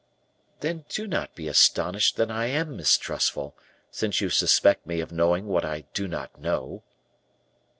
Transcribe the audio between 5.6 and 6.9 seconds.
I do not know."